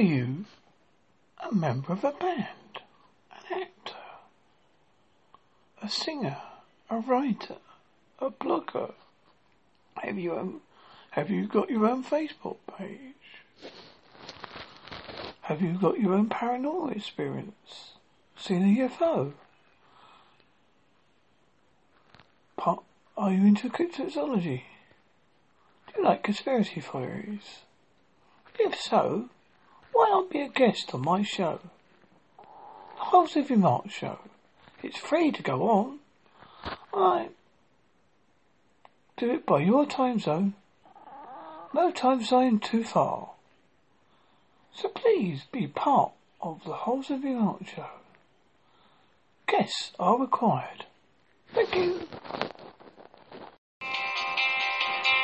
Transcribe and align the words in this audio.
you 0.00 0.44
a 1.44 1.54
member 1.54 1.92
of 1.92 2.04
a 2.04 2.12
band, 2.12 2.80
an 3.30 3.62
actor, 3.62 3.96
a 5.82 5.88
singer, 5.88 6.38
a 6.90 6.98
writer, 6.98 7.56
a 8.18 8.30
blogger? 8.30 8.92
Have 9.96 10.18
you 10.18 10.36
um, 10.38 10.60
have 11.10 11.30
you 11.30 11.46
got 11.46 11.70
your 11.70 11.86
own 11.86 12.04
Facebook 12.04 12.58
page? 12.78 13.70
Have 15.42 15.60
you 15.60 15.74
got 15.74 15.98
your 15.98 16.14
own 16.14 16.28
paranormal 16.28 16.96
experience? 16.96 17.92
Seen 18.36 18.62
a 18.62 18.88
UFO? 18.88 19.32
Are 23.22 23.30
you 23.30 23.46
into 23.46 23.68
cryptozoology? 23.68 24.62
Do 25.86 25.92
you 25.96 26.02
like 26.02 26.24
conspiracy 26.24 26.80
theories? 26.80 27.60
If 28.58 28.74
so, 28.74 29.28
why 29.92 30.08
not 30.10 30.30
be 30.30 30.40
a 30.40 30.48
guest 30.48 30.94
on 30.94 31.02
my 31.02 31.22
show? 31.22 31.60
The 32.96 33.04
Holsworthy 33.04 33.90
Show. 33.90 34.18
It's 34.82 34.98
free 34.98 35.30
to 35.32 35.42
go 35.42 35.68
on. 35.68 35.98
I 36.92 37.28
do 39.16 39.30
it 39.30 39.46
by 39.46 39.60
your 39.60 39.86
time 39.86 40.18
zone. 40.18 40.54
No 41.74 41.90
time 41.90 42.22
zone 42.24 42.58
too 42.58 42.84
far. 42.84 43.30
So 44.74 44.88
please 44.88 45.42
be 45.52 45.66
part 45.66 46.12
of 46.40 46.64
the 46.64 46.72
Holsworthy 46.72 47.66
Show. 47.66 47.86
Guests 49.46 49.92
are 49.98 50.18
required. 50.18 50.86
Thank 51.54 51.74
you. 51.74 52.00